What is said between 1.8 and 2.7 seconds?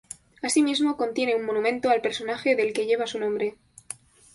al personaje